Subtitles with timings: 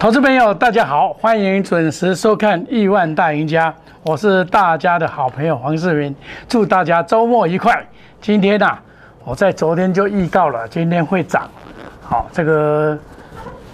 [0.00, 3.70] 投资朋友，大家好，欢迎准时收看《亿万大赢家》，
[4.02, 6.16] 我是大家的好朋友黄世明，
[6.48, 7.86] 祝大家周末愉快。
[8.18, 8.66] 今天呢、
[9.26, 11.46] 我在昨天就预告了，今天会涨。
[12.00, 12.98] 好，这个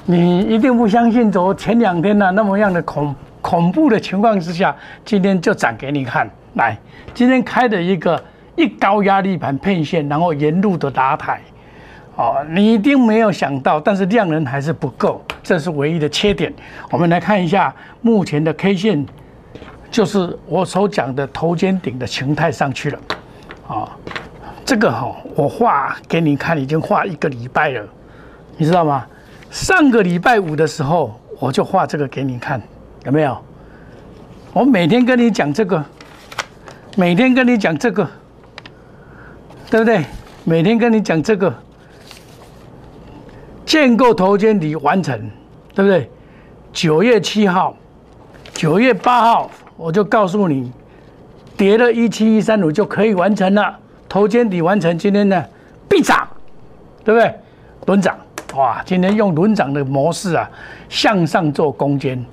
[0.04, 4.74] 你一定不相信，昨前两天呢、那么样的恐恐怖的情况之下，
[5.04, 6.28] 今天就涨给你看。
[6.54, 6.76] 来，
[7.14, 8.20] 今天开的一个
[8.56, 11.40] 一高压力盘骗线，然后沿路的打台。
[12.16, 16.50] 哦，你一定没有想到，但是量能还是不够，这是唯一的缺点。
[16.90, 19.06] 我们来看一下目前的 K 线，
[19.90, 22.98] 就是我所讲的头肩顶的形态上去了。
[23.68, 23.94] 啊、
[24.64, 27.86] 这个哈、我画给你看，已经画一个礼拜了，
[28.56, 29.06] 你知道吗？
[29.50, 32.62] 上个礼拜五的时候，我就画这个给你看，
[33.04, 33.36] 有没有？
[34.54, 35.84] 我每天跟你讲这个，
[36.96, 38.08] 每天跟你讲这个，
[39.68, 40.02] 对不对？
[40.44, 41.54] 每天跟你讲这个。
[43.66, 45.18] 建构头肩底完成，
[45.74, 46.08] 对不对？
[46.72, 47.76] 九月七号、
[48.54, 50.70] 九月八号，我就告诉你，
[51.56, 53.76] 跌了一七一三五就可以完成了，
[54.08, 54.96] 头肩底完成。
[54.96, 55.44] 今天呢，
[55.88, 56.26] 必涨，
[57.04, 57.34] 对不对？
[57.86, 58.16] 轮涨，
[58.54, 58.80] 哇！
[58.84, 60.48] 今天用轮涨的模式啊，
[60.88, 62.24] 向上做攻坚，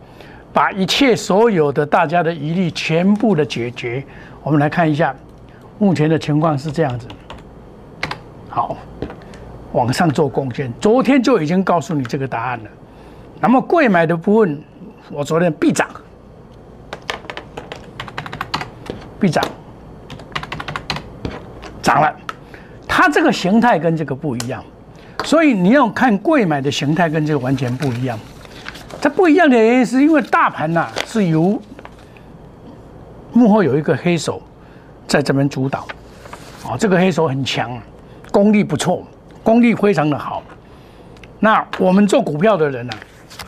[0.51, 4.03] 把一切所有的大家的疑虑全部的解决。
[4.43, 5.15] 我们来看一下，
[5.79, 7.07] 目前的情况是这样子。
[8.49, 8.77] 好。
[9.73, 10.71] 往上做贡献。
[10.79, 12.69] 昨天就已经告诉你这个答案了。
[13.41, 14.63] 那么贵买的部分，
[15.11, 15.89] 我昨天必涨，
[19.19, 19.43] 必涨，
[21.81, 22.15] 涨了。
[22.87, 24.63] 它这个形态跟这个不一样，
[25.25, 28.17] 所以你要看贵买的形态跟这个完全不一样。
[29.01, 31.59] 它不一样的原因是因为大盘呐、是由
[33.33, 34.41] 幕后有一个黑手
[35.05, 35.85] 在这边主导，
[36.65, 37.77] 啊，这个黑手很强，
[38.31, 39.03] 功力不错。
[39.43, 40.41] 功力非常的好。
[41.39, 42.93] 那我们做股票的人呢、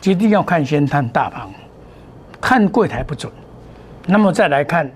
[0.04, 1.48] 一定要看先看大盘，
[2.42, 3.32] 看柜台不准，
[4.06, 4.90] 那么再来看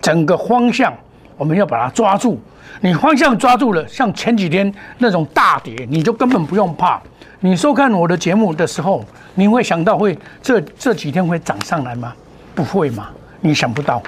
[0.00, 0.94] 整个方向，
[1.36, 2.40] 我们要把它抓住。
[2.80, 7.00] 你方向抓住了，像前几天那种大跌，你就根本不用怕。
[7.40, 9.04] 你收看我的节目的时候，
[9.34, 12.14] 你会想到会这这几天会涨上来吗？
[12.54, 13.08] 不会嘛，
[13.40, 14.00] 你想不到。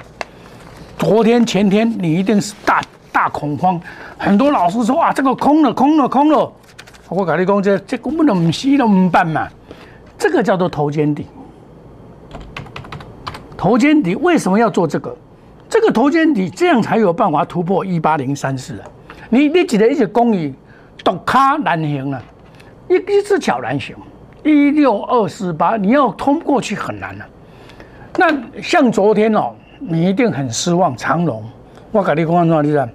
[0.97, 2.81] 昨天前天你一定是大。
[3.13, 3.79] 大恐慌，
[4.17, 6.51] 很多老师说啊，这个空了，空了，空了。
[7.07, 9.47] 我跟你讲，这这根本都唔是都唔办嘛。
[10.17, 11.27] 这个叫做头肩底。
[13.55, 15.15] 头肩底为什么要做这个？
[15.69, 18.87] 这个头肩底这样才有办法突破一八零三四啊！
[19.29, 20.53] 你你记得一些公寓
[21.03, 22.21] 独卡难行啊，
[22.87, 23.95] 一一只脚难行，
[24.43, 27.25] 一六二四八你要通过去很难啊。
[28.17, 31.43] 那像昨天哦，你一定很失望，长隆。
[31.91, 32.89] 我跟你讲，怎你知？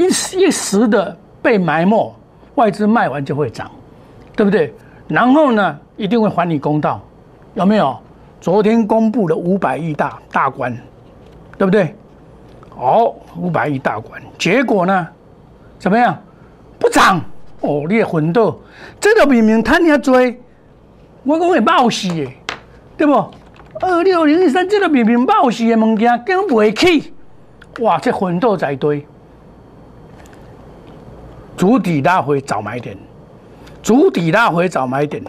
[0.00, 2.16] 一时一时的被埋没，
[2.54, 3.70] 外资卖完就会涨，
[4.34, 4.72] 对不对？
[5.06, 6.98] 然后呢，一定会还你公道，
[7.52, 7.94] 有没有？
[8.40, 10.74] 昨天公布了五百亿大大关，
[11.58, 11.94] 对不对？
[12.78, 15.06] 哦，五百亿大关，结果呢，
[15.78, 16.18] 怎么样？
[16.78, 17.20] 不涨
[17.60, 18.58] 哦，你也混斗，
[18.98, 20.40] 这个明明贪遐追，
[21.24, 22.26] 我讲会冒死的，
[22.96, 23.12] 对不？
[23.80, 27.12] 二六零三这个明明冒死的物件，根本袂起。
[27.80, 29.06] 哇，这混斗在堆，
[31.60, 32.96] 主底拉回早买点，
[33.82, 35.22] 主底拉回早买点，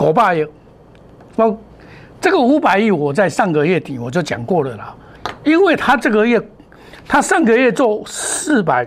[0.00, 0.44] 五百亿，
[1.36, 1.56] 我
[2.20, 4.92] 这个五百亿我在上个月底我就讲过了啦，
[5.44, 6.42] 因为他这个月，
[7.06, 8.84] 他上个月做四百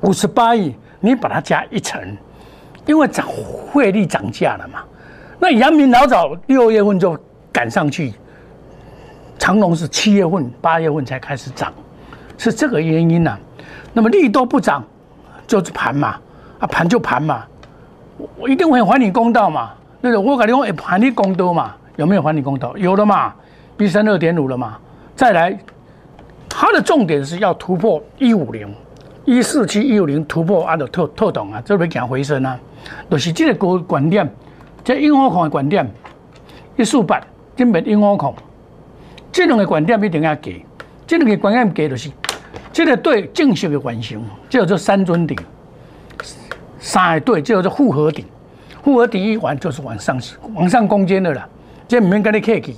[0.00, 2.00] 五十八亿，你把它加一成，
[2.86, 4.82] 因为涨汇率涨价了嘛，
[5.38, 7.14] 那阳明老早六月份就
[7.52, 8.14] 赶上去，
[9.38, 11.70] 长隆是七月份、八月份才开始涨。
[12.38, 13.40] 是这个原因呐、啊，
[13.92, 14.82] 那么利多不涨，
[15.46, 16.16] 就是盘嘛，
[16.58, 17.44] 啊盘就盘嘛，
[18.36, 19.70] 我一定会还你公道嘛，
[20.02, 20.32] 对不对？
[20.32, 22.76] 我跟你讲，哎，还你公道嘛，有没有还你公道？
[22.76, 23.32] 有了嘛
[23.76, 24.76] ，B 三二点五了嘛，
[25.14, 25.56] 再来，
[26.48, 28.74] 它的重点是要突破一五零、
[29.24, 32.58] 一四七、一五零突破啊，就透透懂啊，这边讲回升啊，
[33.08, 34.28] 就是这个观观点，
[34.82, 35.88] 这英火控的观点，
[36.76, 37.20] 一四八
[37.54, 38.34] 根本英火控，
[39.30, 40.64] 这两个观点一定要给，
[41.06, 42.10] 这两个观点给就是。
[42.76, 45.34] 这个对正式的完成，这叫做三尊顶，
[46.78, 48.22] 三个对，这叫做复合顶，
[48.82, 50.20] 复合顶一完就是往上
[50.54, 51.48] 往上攻坚的啦。
[51.88, 52.76] 这唔免跟你客气，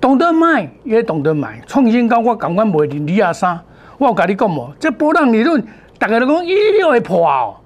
[0.00, 3.58] 懂得卖也懂得买，创新高我感觉卖零二三，
[3.98, 5.60] 我有跟你讲无，这波浪理论，
[5.98, 7.56] 大家都讲一六会破哦，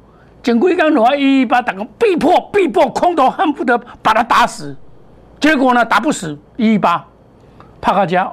[0.42, 4.74] 前几天落一一八，大家必破必破，空头恨不得把它打死，
[5.38, 7.04] 结果呢打不死一一八，
[7.82, 8.32] 帕卡加。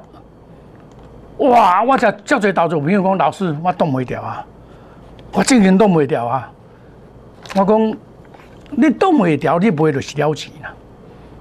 [1.49, 1.83] 哇！
[1.83, 4.45] 我才叫做投资朋友讲，老师我挡袂掉啊，
[5.31, 6.51] 我真经挡袂掉啊。
[7.55, 7.97] 我讲
[8.71, 10.71] 你挡袂掉，你卖就是了钱啦。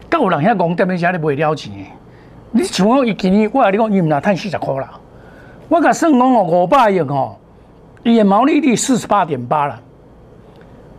[0.08, 1.78] 到有人遐讲，踮咧遮咧卖了钱的。
[2.52, 4.90] 你像我伊今年，我甲你讲，伊毋若趁四十箍啦。
[5.68, 7.36] 我甲算讲哦，五百亿哦，
[8.02, 9.78] 伊的毛利率四十八点八啦，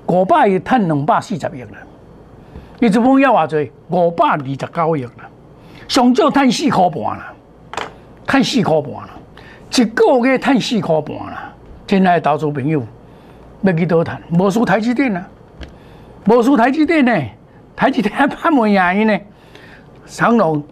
[0.08, 1.80] 五百亿趁两百四十亿啦。
[2.80, 3.72] 伊一本要偌济？
[3.90, 5.28] 五百二十九亿啦，
[5.88, 7.34] 上少趁四箍半啦，
[8.28, 9.10] 趁四箍半啦，
[9.76, 11.54] 一个月趁四箍半啦。
[11.88, 12.84] 亲爱的投资朋友，
[13.62, 14.18] 要去倒趁？
[14.38, 15.28] 无输台积电啊，
[16.26, 17.12] 无输台积电呢？
[17.76, 19.20] 台积电还拍袂赢伊呢？
[20.06, 20.64] 长隆。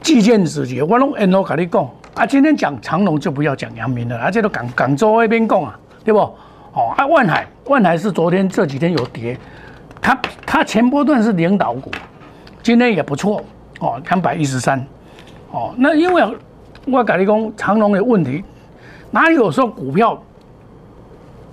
[0.00, 1.90] 计件直接，我拢沿路跟你讲。
[2.14, 6.20] 啊，今天讲长隆就不要讲阳明了，啊，且都港港州那边讲啊，对不？
[6.20, 9.36] 哦，啊，万海，万海是昨天这几天有跌，
[10.00, 11.90] 它它前波段是领导股，
[12.62, 13.42] 今天也不错
[13.80, 14.86] 哦，两百一十三，
[15.50, 16.22] 哦，那因为
[16.90, 18.42] 我跟你讲长隆的问题，
[19.10, 20.20] 哪里有说股票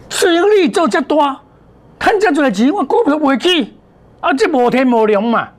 [0.10, 1.18] 市盈率就这多，
[2.00, 3.74] 赚这多钱，我股票不会去，
[4.22, 5.50] 啊，这无天无量嘛，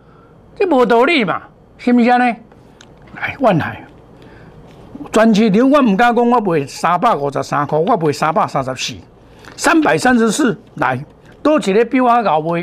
[0.55, 1.43] 这无道理嘛，
[1.77, 2.25] 是不是呢？
[3.15, 3.85] 来，万海，
[5.13, 8.95] 全市场我唔敢讲，我卖三百五十三块，我卖三百三十四，
[9.57, 11.05] 三百三十四，来，
[11.43, 12.63] 多一个比我高卖，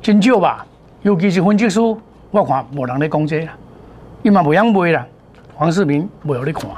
[0.00, 0.66] 真少吧？
[1.02, 1.80] 尤其是分析师，
[2.30, 3.48] 我看无人咧讲这，
[4.22, 5.06] 伊嘛袂晓卖啦。
[5.54, 6.68] 黄世明袂有咧看，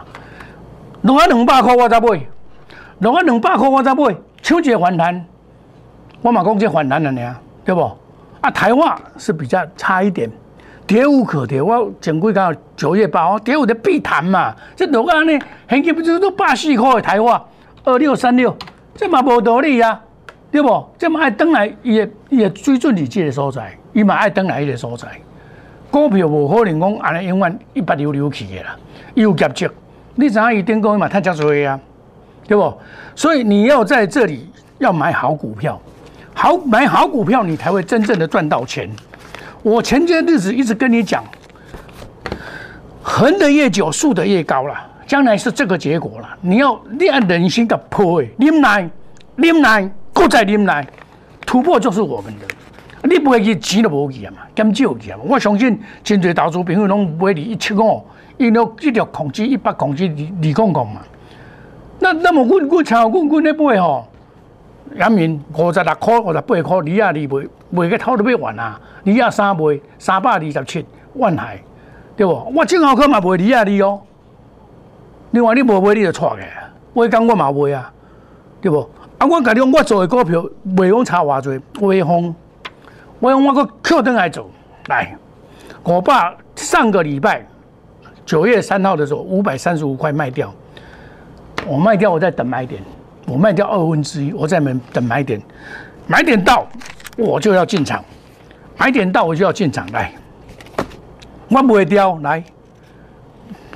[1.02, 2.20] 落啊两百块我才买，
[2.98, 5.24] 落啊两百块我才买，抢一个反弹，
[6.20, 7.80] 我嘛讲这反弹了呢，对不？
[8.40, 10.30] 啊，台化是比较差一点。
[10.86, 17.42] 跌无可跌，我前几日九月八号跌有的必谈嘛，这落安尼，现金不是都百四块的台话，
[17.84, 18.54] 二六三六，
[18.94, 19.98] 这嘛无道理啊，
[20.50, 20.86] 对不？
[20.98, 25.08] 这嘛爱登来，伊也伊也追准你这个所在，伊嘛爱登来伊个所在。
[25.94, 28.76] 股票无可能讲安尼永远一百溜溜去的啦，
[29.14, 29.68] 有业绩，
[30.16, 31.78] 你知影伊顶高嘛赚真多啊，
[32.48, 32.76] 对不？
[33.14, 35.80] 所以你要在这里要买好股票，
[36.34, 38.90] 好买好股票，你才会真正的赚到钱。
[39.62, 41.22] 我前些日子一直跟你讲，
[43.00, 44.74] 横的越久，竖的越高了，
[45.06, 46.28] 将来是这个结果了。
[46.40, 48.90] 你要练人心的破，忍耐，
[49.36, 50.84] 忍耐，各再忍耐，
[51.46, 52.46] 突破就是我们的。
[53.04, 55.24] 你买去钱都无去啊嘛，减少去啊嘛。
[55.28, 58.02] 我相信真侪投资朋友拢买你一七五，
[58.38, 61.00] 因为一条控制一百控制二二控控嘛。
[62.00, 64.06] 那那么阮阮像阮阮咧买吼。
[64.96, 67.36] 阳明五十六块、五十八块，你啊你卖
[67.70, 68.78] 卖个头都要完啊！
[69.02, 70.84] 你啊三卖三百二十七
[71.14, 71.58] 万海，
[72.14, 72.52] 对不？
[72.54, 74.00] 我正好去嘛卖你啊你哦。
[75.32, 76.44] 另外你无买你就错嘅，
[76.92, 77.90] 我讲我嘛卖啊，
[78.60, 78.88] 对不？
[79.18, 80.44] 啊，我甲你讲，我做的股票
[80.76, 82.32] 袂用差偌济，微风，
[83.24, 84.50] 我用我个扣灯来走
[84.88, 85.16] 来。
[85.82, 87.42] 我把上个礼拜
[88.26, 90.52] 九月三号的时候五百三十五块卖掉，
[91.66, 92.82] 我卖掉，我再等买点。
[93.26, 95.40] 我卖掉二分之一，我在门等买点，
[96.06, 96.66] 买点到
[97.16, 98.04] 我就要进场，
[98.76, 99.90] 买点到我就要进场。
[99.92, 100.12] 来，
[101.48, 102.44] 我不会掉来，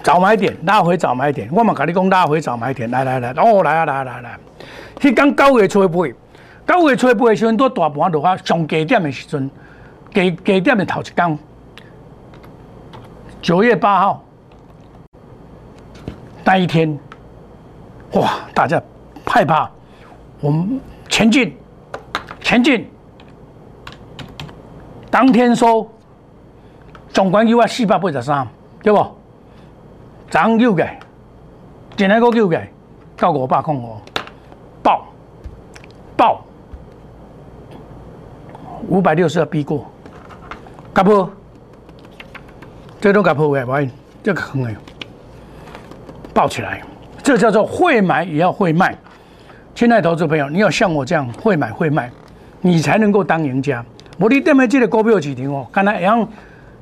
[0.02, 4.38] 早买点拉回早买点，我嘛跟你讲拉回早买点，来来来，哦来啊来来来，
[5.00, 6.06] 迄刚九月初八，
[6.68, 9.50] 九月初八的时阵都大盘落啊上低点的时阵，
[10.12, 11.38] 低低点的头一天，
[13.42, 14.22] 九月八号
[16.44, 16.96] 那一天，
[18.12, 18.80] 哇大家。
[19.30, 19.70] 害怕，
[20.40, 21.54] 我们前进，
[22.40, 22.88] 前进。
[25.10, 25.86] 当天收，
[27.12, 28.46] 总管有啊四百八十三，
[28.82, 29.06] 对不？
[30.30, 30.88] 涨又嘅，
[31.96, 32.66] 进来个又嘅，
[33.16, 34.00] 到五百空哦，
[38.88, 39.90] 五百六十二逼过，
[40.94, 41.30] 夹破，
[43.00, 43.90] 这都夹破嘅，喂，
[44.22, 44.76] 这个坑哎，
[46.32, 46.82] 爆起来，
[47.22, 48.96] 这叫做会买也要会卖。
[49.74, 52.10] 亲爱的投资朋友，你要像我这样会买会卖，
[52.60, 53.84] 你才能够当赢家。
[54.18, 56.28] 我你店面这个股票市场哦，敢若会用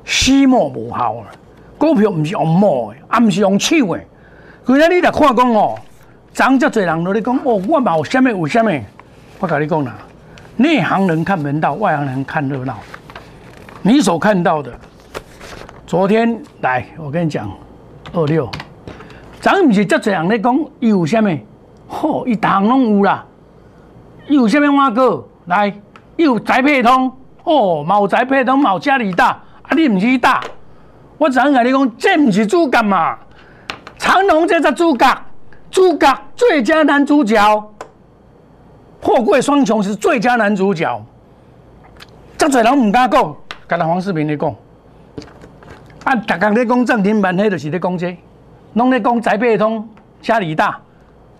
[0.05, 1.29] 死摸无效啊！
[1.77, 4.01] 股票唔是用摸的，啊唔是用手的。
[4.65, 5.77] 今日你来看讲哦，
[6.33, 8.81] 涨这多人都咧讲哦，我冇虾米有虾米。
[9.39, 9.95] 我跟你讲啦，
[10.57, 12.77] 内行人看门道，外行人看热闹。
[13.83, 14.71] 你所看到的，
[15.85, 17.49] 昨天来我跟你讲，
[18.11, 18.49] 二六
[19.39, 21.45] 涨唔是这多人咧讲有虾米？
[21.87, 23.23] 吼，伊逐项拢有啦，
[24.27, 25.23] 伊有啥物碗糕？
[25.45, 25.71] 来，
[26.17, 27.11] 伊有宅配通，
[27.43, 29.27] 哦，冇宅配通，冇家里大，
[29.61, 30.41] 啊，你毋是大，
[31.19, 33.15] 我昨甲你讲，这毋是主角嘛？
[33.99, 35.21] 长隆这只主角，
[35.69, 37.73] 主角最佳男主角，
[39.01, 41.01] 货柜双雄是最佳男主角，
[42.37, 43.35] 真侪人毋敢讲，
[43.67, 44.55] 敢若黄世平咧讲，
[46.03, 48.17] 啊，逐工咧讲涨停板，迄就是咧讲这，
[48.73, 49.87] 拢咧讲宅配通，
[50.21, 50.79] 家里大。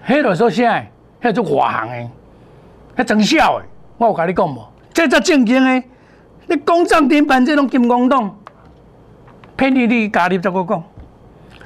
[0.07, 0.85] 迄个说啥？
[1.21, 3.65] 迄做外行的，迄真笑的。
[3.97, 4.63] 我有甲你讲无？
[4.93, 5.83] 这才正经的，
[6.45, 8.33] 你讲涨停板这种金光党，
[9.55, 10.83] 骗你你家里怎个讲？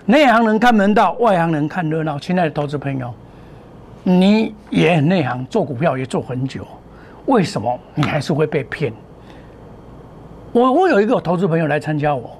[0.05, 2.17] 内行人看门道，外行人看热闹。
[2.17, 3.13] 亲爱的投资朋友，
[4.03, 6.65] 你也很内行，做股票也做很久，
[7.25, 8.91] 为什么你还是会被骗？
[10.51, 12.37] 我我有一个投资朋友来参加我，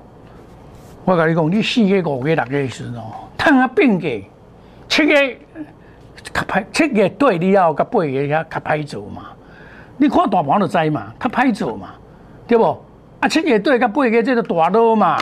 [1.06, 4.28] 我跟你讲，你四个五个六个时哦，赚啊变给
[4.90, 5.14] 七个
[6.34, 9.28] 较歹，七个对你要甲八个遐较歹做嘛。
[9.98, 11.90] 你看大盘就知嘛，较歹做嘛，
[12.48, 12.84] 对不？
[13.20, 15.18] 啊，七个对甲八个这个大佬嘛。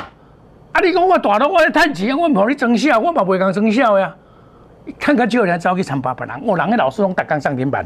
[0.72, 0.82] 啊！
[0.82, 4.16] 你讲我大佬，我咧趁钱，我唔互你增效，我嘛袂讲增效呀。
[4.98, 7.86] 看较少人走去参加别人，哦，人个老师拢逐工涨停板，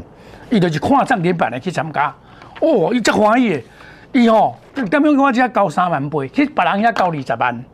[0.50, 2.14] 伊就是看涨停板来去参加。
[2.60, 3.64] 哦，伊真欢喜，
[4.12, 7.64] 伊吼，点样我只交三万八，去别人遐交二十万，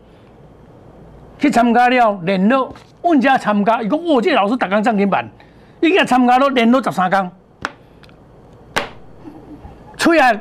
[1.38, 5.28] 去参加了，连络，阮遮参加，伊讲哦，这老师逐工涨停板，
[5.80, 7.30] 伊个参加了连络十三工，
[9.96, 10.32] 吹啊，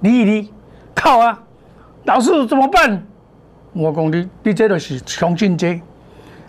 [0.00, 0.52] 理一理，
[0.94, 1.42] 靠啊，
[2.04, 3.02] 老师怎么办？
[3.72, 5.80] 我讲你，你这就是相信这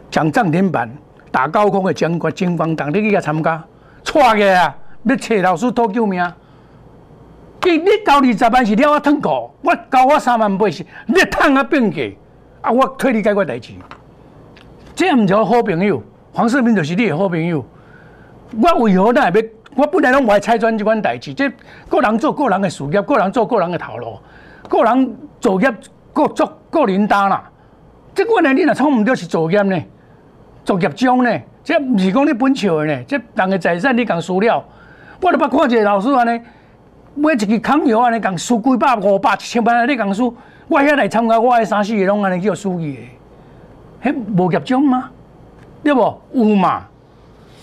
[0.09, 0.89] 讲涨停板、
[1.31, 3.63] 打高空的将军金光党，你去甲参加，
[4.03, 4.75] 错个啊！
[5.03, 6.21] 要找老师讨救命。
[7.63, 12.01] 你你交二十万是了我吞股，我交我三万八是你趁啊变价，
[12.61, 13.73] 啊我替你解决代志。
[14.95, 17.65] 这毋是好朋友，黄世明就是你的好朋友。
[18.61, 19.41] 我为何那要？
[19.75, 21.49] 我本来拢无爱拆穿这款代志，这
[21.87, 24.19] 个人做个人的事业，个人做个人的头路，
[24.67, 25.73] 个人作业。
[26.13, 27.49] 各做各人担啦，
[28.13, 29.81] 即款呢，你若创毋着是作业呢，
[30.63, 34.63] 作业中呢，这毋是讲你本笑的呢，这人的财产你共输了。
[35.21, 36.41] 我都捌看一个老师安尼，
[37.15, 40.35] 买一支康药安尼共输几百、五百、一千万安尼共输，
[40.67, 42.97] 我遐来参加，我迄三四个拢安尼叫输去
[44.03, 45.09] 的，迄无业中吗？
[45.83, 46.21] 对无？
[46.33, 46.83] 有嘛？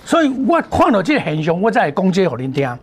[0.05, 2.78] 所以我看到这个现象，我才会讲这互恁听。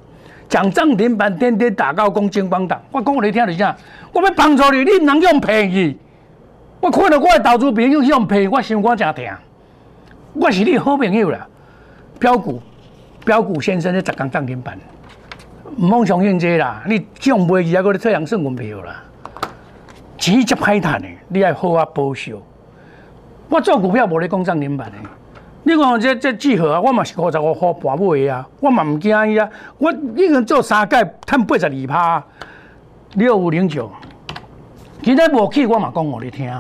[0.48, 3.76] 讲涨停板，天天打到讲金光党，我讲互你听，就啥？
[4.14, 5.98] 我要帮助你，你唔能用便宜。
[6.80, 9.26] 我看到我的投资朋友用便宜，我心肝真疼。
[10.38, 11.48] 我是你好朋友啦，
[12.20, 12.62] 标股，
[13.24, 14.78] 标股先生咧十港涨停板，
[15.78, 16.84] 唔好相信这啦。
[16.86, 19.02] 你上买去还搁咧退人算股票啦，
[20.18, 22.42] 钱接歹赚的，你要好啊保守。
[23.48, 24.98] 我做股票无咧讲涨停板的。
[25.64, 26.82] 你看这这几何啊？
[26.82, 29.50] 我嘛是五十五块半买啊，我嘛唔惊伊啊。
[29.78, 32.22] 我已经做三届，赚八十二趴，
[33.14, 33.90] 六五零九。
[35.02, 36.52] 今日无去，我嘛讲互你听。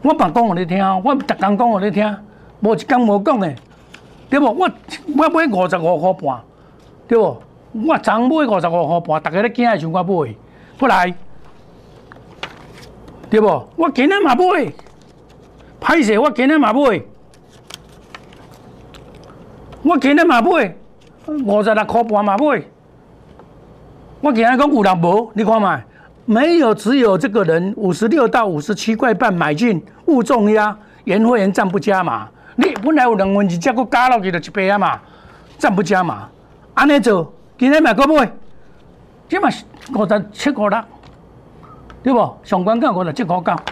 [0.00, 2.16] 我嘛讲互你听，我逐工讲互你听，
[2.60, 3.54] 无一工无讲的，
[4.30, 4.46] 对不？
[4.46, 4.70] 我
[5.16, 6.40] 我买五十五块半，
[7.06, 7.36] 对不？
[7.72, 10.34] 我昨买五十五块半，大家咧惊的时候我买，
[10.78, 11.14] 不来，
[13.28, 13.46] 对不？
[13.76, 14.72] 我今日嘛买，
[15.80, 17.02] 歹势我今日嘛买。
[19.82, 20.74] 我今日嘛买
[21.44, 22.62] 五十六块半嘛买，
[24.20, 25.80] 我今日讲有人无，你看嘛，
[26.24, 32.28] 没有只有这个人五十六到五十七块半买进，勿重压，原会员暂不加码。
[32.56, 35.00] 你本来有两分钱，结果加落去就一倍啊嘛，
[35.58, 36.28] 暂不加嘛。
[36.74, 38.30] 安尼做，今日买个买，
[39.28, 39.48] 即嘛
[39.94, 40.82] 五十七块六，
[42.02, 42.38] 对不？
[42.42, 43.62] 上关价五十七块九。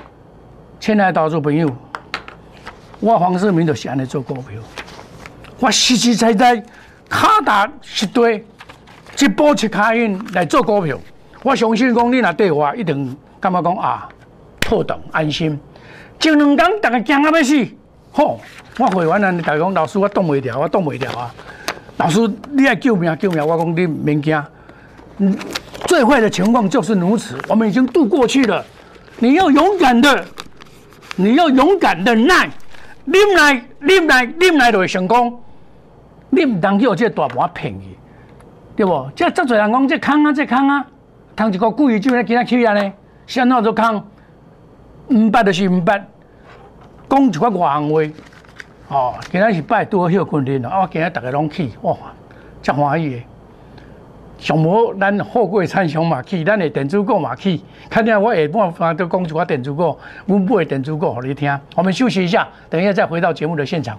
[0.78, 1.74] 亲爱的投资朋友，
[3.00, 4.60] 我黄世明就是安尼做股票。
[5.58, 6.62] 我实实在在
[7.08, 7.66] 卡达
[8.02, 8.44] 一堆
[9.18, 10.98] 一波一卡因来做股票，
[11.42, 14.08] 我相信讲你若对我一定感觉讲啊，
[14.60, 15.58] 妥当安心。
[16.20, 17.66] 前两天大家惊啊要死，
[18.14, 18.38] 吼！
[18.78, 21.34] 我会员安尼大讲老师我挡袂掉，我挡袂掉啊！
[21.96, 22.20] 老师
[22.52, 24.40] 你爱救命救命，我讲你免惊。
[25.18, 25.36] 嗯，
[25.86, 28.64] 最坏的情况就是如此，我们已经度过去了。
[29.18, 30.24] 你要勇敢的，
[31.16, 32.48] 你要勇敢的耐，
[33.04, 35.40] 忍耐忍耐忍耐就会成功。
[36.30, 37.86] 你唔当去有这大盘骗去，
[38.76, 39.08] 对不？
[39.16, 40.86] 这足侪人讲这坑啊，这坑啊，
[41.34, 42.92] 通一个故意就来给他去啊呢？
[43.26, 44.04] 啥那做坑？
[45.08, 46.00] 唔捌就是唔捌，
[47.08, 47.90] 讲一寡外行
[48.88, 51.96] 话，哦，今仔是拜多许训练啊，今仔大家拢去，哇，
[52.62, 53.22] 真欢喜的。
[54.38, 57.60] 上午咱富贵参详嘛去，咱的电子股嘛去。
[57.88, 59.96] 看下我下半番都讲一寡电子股，
[60.26, 61.58] 阮买电子股互你听。
[61.76, 63.98] 我们休息一下，等一下再回到节目的现场。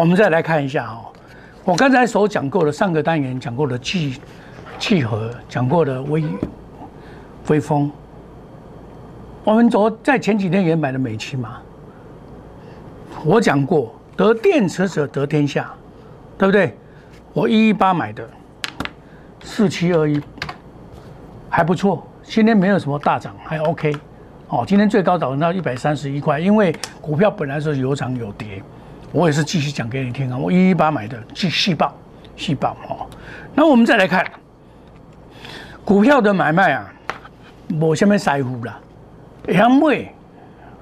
[0.00, 1.12] 我们再来看一下哦。
[1.62, 4.18] 我刚才所讲过的上个单元讲过的气
[4.78, 6.24] 气核，讲过的微
[7.48, 7.92] 微风，
[9.44, 11.58] 我们昨在前几天也买了美期嘛。
[13.26, 15.70] 我讲过得电池者得天下，
[16.38, 16.74] 对不对？
[17.34, 18.26] 我一一八买的
[19.42, 20.18] 四七二一
[21.50, 23.94] 还不错，今天没有什么大涨，还 OK。
[24.48, 28.62] 哦，今天最高涨到一百三十一块，因为股票本来是有涨有跌，
[29.12, 30.36] 我也是继续讲给你听啊。
[30.38, 31.92] 我一一八买的，继续报，
[32.36, 33.06] 细报哦。
[33.54, 34.24] 那我们再来看
[35.84, 36.92] 股票的买卖啊，
[37.80, 38.78] 我下面在乎啦，
[39.48, 40.12] 想买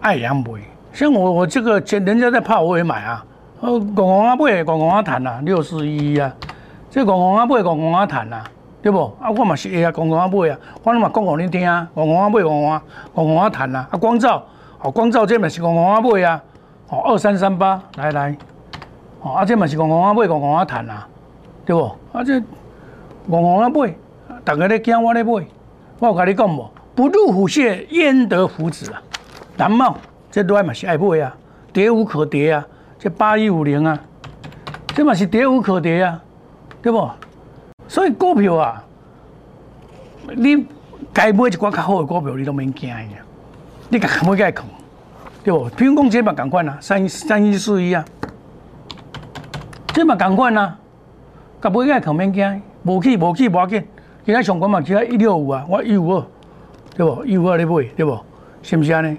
[0.01, 0.45] 爱想买，
[0.93, 3.25] 像我我这个人人家在怕我也买啊，
[3.61, 6.33] 呃，公公啊买，公公啊谈啊，六四一啊，
[6.91, 8.45] 这公公啊买，公公啊谈啊。
[8.81, 9.13] 对不？
[9.21, 12.83] 啊，我嘛是会啊，公公啊买啊，我嘛讲讲恁听啊，公公啊买，公公啊，
[13.13, 14.41] 公公啊谈啊，啊光照，
[14.81, 16.41] 哦光照这嘛是公公啊买啊，
[16.89, 18.37] 哦二三三八，来来，
[19.21, 21.07] 哦啊这嘛是公公啊买，公公啊谈啊，
[21.67, 21.83] 对不？
[22.13, 22.41] 啊这
[23.29, 23.95] 公公啊买，
[24.43, 25.31] 大家咧惊我咧买，
[25.99, 29.03] 我有甲你讲无，不入虎穴焉得虎子啊，
[29.59, 29.97] 蓝帽
[30.31, 31.37] 这都嘛是爱买啊，
[31.73, 32.67] 跌无可跌啊，
[32.99, 33.99] 这八一五零啊，
[34.95, 36.23] 这嘛是跌无可跌啊，
[36.81, 37.11] 对不？
[37.87, 38.83] 所以股票啊，
[40.35, 40.67] 你
[41.13, 42.99] 该买一寡较好的股票，你都免惊呀。
[43.91, 44.67] 你该买该空，
[45.49, 45.67] 对不？
[45.71, 48.05] 平公这嘛赶快啊，三三一四一啊，
[49.95, 50.79] 这嘛赶快啊，
[51.59, 53.83] 该买该空免惊，无去无起无要紧。
[54.27, 56.27] 今仔上关嘛，只要一六五啊，我一五二，
[56.95, 57.25] 对不？
[57.25, 58.19] 一五二你买，对不？
[58.63, 59.01] 是不是啊？
[59.01, 59.17] 呢？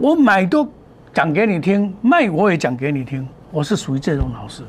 [0.00, 0.68] 我买都
[1.12, 4.64] 讲给你听，卖我也讲给你听，我是属于这种老师。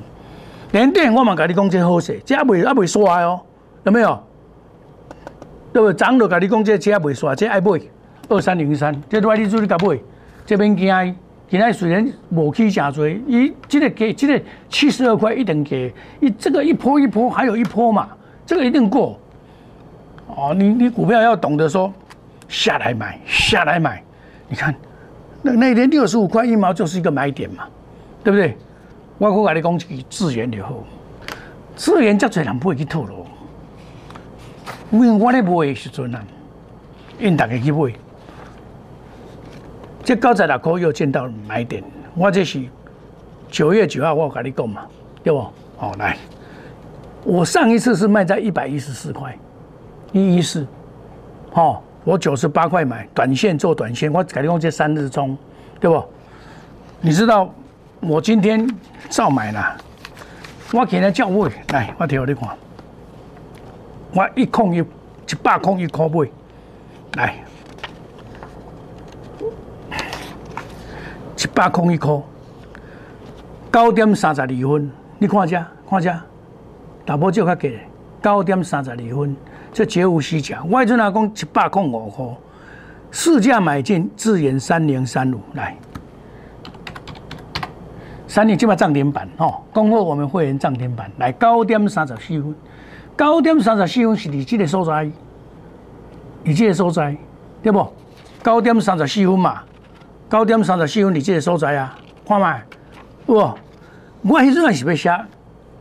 [0.72, 3.42] 连电我嘛甲你讲这好势，这还未还未刷哦，
[3.86, 4.24] 有没有？
[5.74, 5.92] 对不？
[5.92, 7.72] 涨就甲你讲这这还未刷，这爱买
[8.30, 9.98] 二三零三，这都爱你甲买，
[10.46, 11.16] 这边惊。
[11.48, 18.10] 今仔虽然无起真多，伊这个给这个七十二块一定给，一这个一波一波还有一波嘛，
[18.46, 19.20] 这个一定过。
[20.28, 21.94] 哦，你你股票要懂得说
[22.48, 24.04] 下来买，下来买。
[24.50, 24.74] 你看
[25.44, 27.66] 那那天六十五块一毛就是一个买点嘛，
[28.24, 28.58] 对不对？
[29.20, 30.84] 我我跟你讲一句资源就好，
[31.76, 33.26] 资源遮侪人不会去透露，
[34.92, 36.22] 因为我咧买的时阵啊，
[37.20, 37.94] 因大家去买，
[40.06, 42.64] 这九十六块又见到买点，我这是
[43.50, 44.86] 九月九号我跟你讲嘛，
[45.24, 45.44] 对不？
[45.78, 46.16] 好来，
[47.24, 49.36] 我上一次是卖在一百一十四块，
[50.12, 50.66] 一一四，
[51.52, 55.36] 好，我九十八块买，短线做短线，我跟你讲这三日中，
[55.80, 56.04] 对不？
[57.02, 57.52] 你知道？
[58.02, 58.70] 我今天
[59.10, 59.76] 照买啦，
[60.72, 62.50] 我今日照买，来，我调你看，
[64.14, 66.30] 我一空一一百空一块买，
[67.16, 67.36] 来，
[71.46, 72.20] 一百空一块，
[73.72, 76.26] 九点三十二分，你看下，看下，
[77.06, 77.78] 大波就较低，
[78.20, 79.36] 九点三十二分，
[79.72, 80.64] 这绝无虚假。
[80.68, 82.26] 我阵阿讲一百空五块，
[83.12, 85.78] 市价买进，自研三零三五，来。
[88.28, 92.56] 三年起码涨停板哦，恭贺我们会员涨停板，来九点三十四分，
[93.16, 95.12] 九点三十四分是你这个所在，
[96.44, 97.16] 你这个所在
[97.62, 97.88] 对不？
[98.44, 99.62] 九点三十四分嘛，
[100.30, 101.96] 九点三十四分你这个所在啊，
[102.28, 102.58] 看嘛，
[103.28, 103.56] 哇，
[104.22, 105.26] 我迄阵也是要写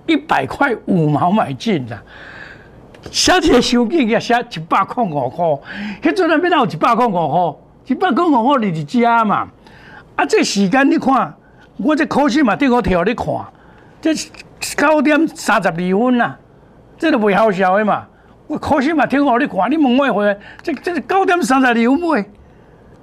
[0.07, 1.99] 一百块五毛买进的，
[3.11, 5.45] 写一个收据也写一百块五块，
[6.03, 9.49] 迄阵啊要到一百块五块，一百块五块你就加嘛，
[10.17, 11.35] 啊这时间你看。
[11.77, 13.27] 我这考试嘛，对我调你看，
[14.01, 16.37] 这九点三十二分呐，
[16.97, 18.07] 这都袂好笑的嘛。
[18.47, 22.25] 我考试嘛，听我你看，你问我回，这这九点三十二分买，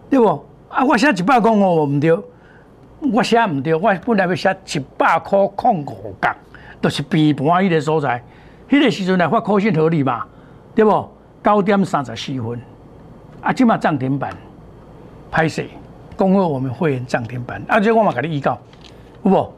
[0.10, 0.46] 对不？
[0.72, 2.18] 啊，我写一百块五唔对，
[3.12, 6.36] 我写唔对，我本来要写一百块空五角，
[6.80, 8.24] 都是平盘迄个所在，
[8.70, 10.26] 迄个时阵来发科心合理嘛，
[10.74, 11.10] 对不？
[11.44, 12.60] 九点三十四分，
[13.42, 14.32] 啊，即嘛涨停板，
[15.30, 15.64] 拍摄。
[16.16, 18.58] 恭贺我们会员涨停板，啊，即我嘛给你预告，
[19.24, 19.54] 有无？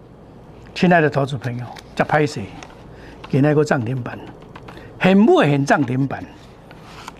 [0.73, 2.41] 亲爱的投资朋友，在拍摄，
[3.30, 4.17] 给那个涨停板，
[4.97, 6.23] 很不很涨停板，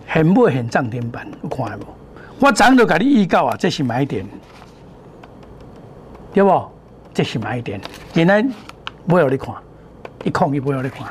[0.06, 2.03] 很买很涨停板，有看无？
[2.40, 4.26] 我早就给你预告啊，这是买点，
[6.32, 6.64] 对不？
[7.14, 7.80] 这是买点。
[8.12, 8.52] 今天
[9.06, 9.54] 不要你看，
[10.24, 11.06] 一空一不要你看。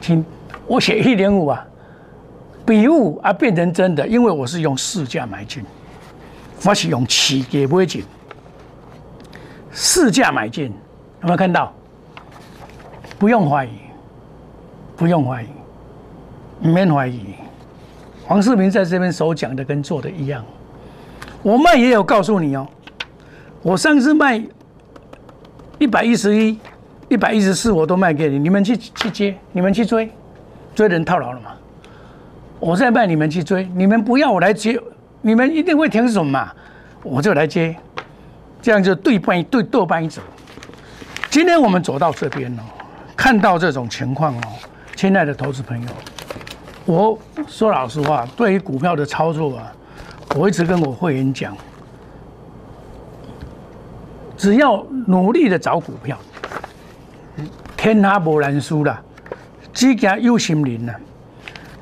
[0.00, 0.24] 听
[0.66, 1.64] 我写一点五啊，
[2.66, 5.64] 比物啊变成真的，因为我是用市价买进，
[6.64, 8.04] 我是用起价买进，
[9.70, 10.66] 市价买进，
[11.22, 11.72] 有没有看到？
[13.18, 13.70] 不用怀疑，
[14.96, 15.48] 不用怀疑，
[16.60, 17.34] 免怀疑。
[18.30, 20.44] 黄世明在这边所讲的跟做的一样，
[21.42, 22.64] 我卖也有告诉你哦。
[23.60, 24.40] 我上次卖
[25.80, 26.56] 一百一十一、
[27.08, 30.08] 一百一十四，我都卖给你，你们去去接，你们去追，
[30.76, 31.50] 追人套牢了嘛？
[32.60, 34.80] 我在卖，你们去追，你们不要我来接，
[35.22, 36.52] 你们一定会停损嘛？
[37.02, 37.74] 我就来接，
[38.62, 40.22] 这样就对半对多半一走。
[41.30, 42.62] 今天我们走到这边哦，
[43.16, 44.42] 看到这种情况哦，
[44.94, 45.88] 亲爱的投资朋友。
[46.90, 49.72] 我说老实话，对于股票的操作啊，
[50.34, 51.56] 我一直跟我会员讲，
[54.36, 56.18] 只要努力的找股票，
[57.76, 59.00] 天下无难输啦，
[59.72, 60.92] 只惊有心人呐。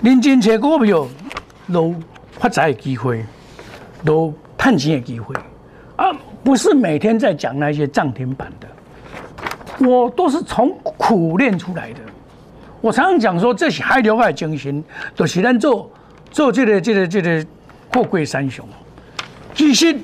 [0.03, 1.07] 认真找股票，
[1.73, 1.95] 都
[2.33, 3.25] 发财的机会，
[4.05, 5.35] 都赚钱的机会
[5.97, 6.13] 啊！
[6.45, 12.01] 不是每天在讲那些涨停板的，我都是从苦练出来的。
[12.81, 14.83] 我常常讲说，这是海流海精神，
[15.15, 15.91] 就是咱做
[16.31, 17.45] 做这个、这个、这个
[17.93, 18.65] 货柜三雄。
[19.55, 19.99] 其实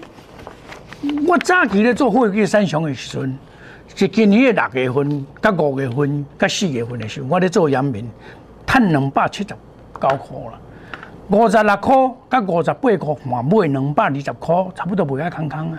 [1.27, 3.39] 我早期咧做货柜三雄的时阵，
[3.95, 8.11] 是今年的六月份、甲五月份、甲四月份的时候，我咧做阳明，
[8.67, 9.57] 赚两百七十九
[10.01, 10.09] 块
[10.51, 10.59] 啦。
[11.29, 11.95] 五十六块
[12.29, 15.79] 甲五十八块半，买两百二十块，差不多卖啊空空啊，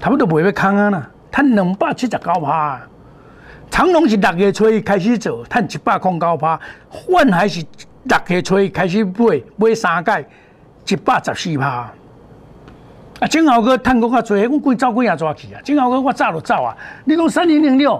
[0.00, 2.80] 差不多卖要空啊啦，赚两百七十九趴。
[3.70, 6.58] 长隆是六月初开始做，赚一百空九趴；
[7.08, 7.64] 万还是
[8.04, 10.26] 六月初开始买，买三届
[10.88, 11.90] 一百十四趴。
[13.20, 15.60] 啊，正好个赚够较多，我规走几下抓去啊！
[15.64, 16.76] 正好个我早就走啊！
[17.04, 17.98] 你讲三零零六，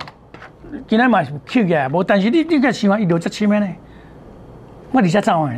[0.86, 3.66] 今日嘛是起个，无，但是你你个想法一六七七咩呢？
[4.92, 5.52] 我而且走啊！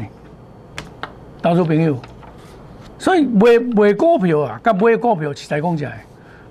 [1.42, 1.98] 投资朋友，
[2.98, 6.04] 所以买买股票啊，甲买股票实在讲起来，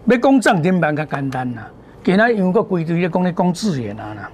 [0.06, 1.68] 要讲涨停板较简单啦。
[2.10, 4.32] 今仔因为个规堆咧讲咧讲资源啊啦，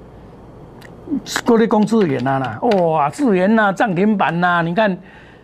[1.44, 4.98] 搁咧讲资源啊啦，哇，资源呐，涨停板呐，你看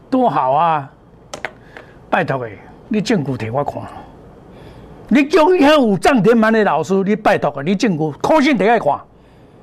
[0.09, 0.89] 多好啊！
[2.09, 3.83] 拜托诶，你证据摕我看，
[5.09, 9.01] 你叫遐有涨停板的老师，你拜托个，你证据可信摕我看，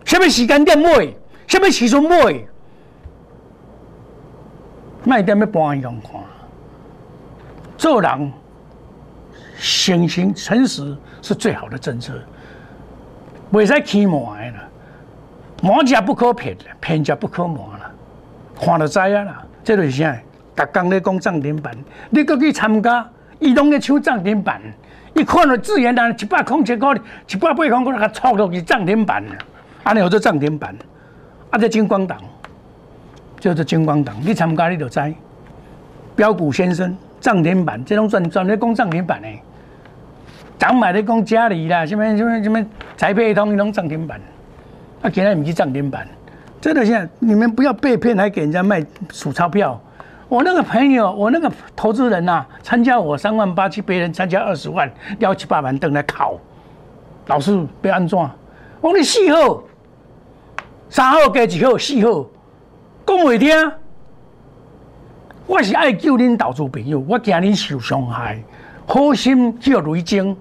[0.04, 1.09] 什么时间点买，
[1.46, 2.44] 什么时阵买，
[5.04, 6.20] 卖点要搬样看，
[7.78, 8.33] 做人
[9.59, 12.12] 诚信诚实是最好的政策。
[13.52, 14.68] 袂使欺瞒的啦，
[15.62, 17.90] 瞒者不可骗，骗者不可瞒啦。
[18.61, 20.16] 看就知啊啦，这就是啥？
[20.56, 21.72] 逐工咧讲涨停板，
[22.11, 23.08] 你搁去参加，
[23.38, 24.61] 伊拢咧抢涨停板。
[25.14, 29.24] 伊看到自然人一百空七块，一百八块，我甲抄落去涨停板。
[29.84, 30.76] 安尼叫做涨停板，
[31.50, 32.18] 啊，这金光党
[33.40, 34.14] 叫做金光党。
[34.20, 35.14] 你参加你就知，
[36.14, 39.40] 标股先生涨停板，这种专专咧讲涨停板诶。
[40.59, 42.66] 涨买的讲家里啦，什么什么什么
[42.97, 44.21] 财配通拢涨停板，
[45.03, 46.07] 啊，今天唔是涨停板，
[46.61, 49.81] 真的现在你们不要被骗，还给人家卖数钞票。
[50.29, 54.90] 我那个朋友，我那个投资人呐，参加我三万八，去别人参加二十万，
[55.21, 56.37] 幺七八万等来考，
[57.29, 58.18] 老师被安怎？
[58.81, 59.62] 我你四号、
[60.90, 61.79] 三号加几号？
[61.79, 62.27] 四号
[63.07, 63.73] 讲袂听，
[65.47, 68.42] 我是爱救恁投资朋友，我惊恁受伤害，
[68.87, 70.37] 好心叫雷精。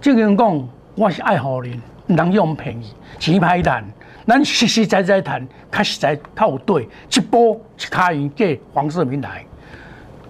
[0.00, 3.84] 正经讲，我是爱好人，唔通用便宜，钱歹赚，
[4.26, 9.44] 咱实实在在谈，较实在较有对，一波一卡赢给黄世明来，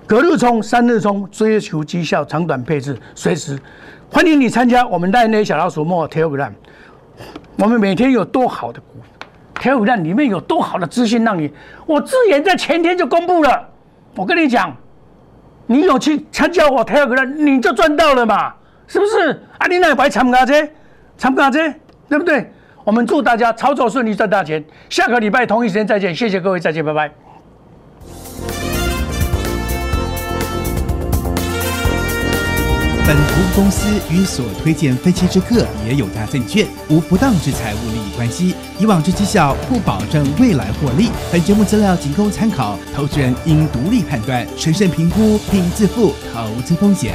[0.09, 3.56] 隔日冲，三日冲，追求绩效，长短配置，随时
[4.11, 6.50] 欢迎你参加我们带那小老鼠莫 Telegram，
[7.56, 8.98] 我们每天有多好的股
[9.54, 11.48] Telegram 里面有多好的资讯让你，
[11.87, 13.68] 我自言在前天就公布了，
[14.16, 14.76] 我跟你讲，
[15.66, 18.54] 你有去参加我 Telegram，你就赚到了嘛。
[18.90, 19.31] 是不是？
[19.57, 20.68] 啊，你那白参加这，
[21.16, 21.72] 参加这，
[22.09, 22.53] 对不对？
[22.83, 24.64] 我们祝大家操作顺利，赚大钱。
[24.88, 27.09] 下个礼拜同一时间再见，谢谢各位，再见，拜拜。
[33.07, 41.11] 本服务公司与所推荐分期之客也有大证券无不当之财务利益关系，以往之绩效不保证未来获利。
[41.31, 47.14] 本节目资料仅供参考，投资人应独立判断、审慎评估并自负投资风险。